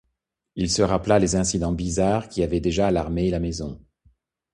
[0.55, 3.79] Il se rappela les incidents bizarres qui avaient déjà alarmé la maison.